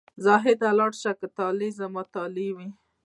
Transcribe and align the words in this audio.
زاهده 0.23 0.69
لاړ 0.79 0.91
شه 1.01 1.11
که 1.19 1.27
طالع 1.37 1.69
زما 1.79 2.03
طالع 2.15 2.49
وي. 2.57 2.69